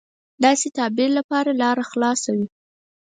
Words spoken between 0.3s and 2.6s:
داسې تعبیر لپاره لاره خلاصه وي.